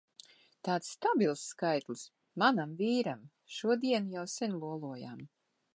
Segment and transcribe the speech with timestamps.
[0.67, 2.07] Tāds stabils skaitlis!
[2.45, 3.21] Manam vīram!
[3.59, 5.27] Šo dienu jau sen lolojām.